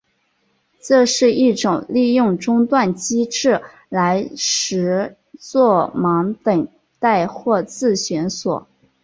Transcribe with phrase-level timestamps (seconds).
[0.81, 8.67] 这是一种利用中断机制来实作忙等待或自旋锁。